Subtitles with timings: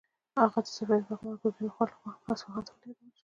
[0.41, 3.19] هغه د صفوي واکمن ګرګین خان لخوا اصفهان ته ولیږل شو.